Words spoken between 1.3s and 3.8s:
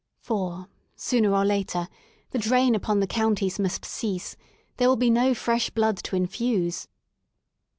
or late, the drain upon the counties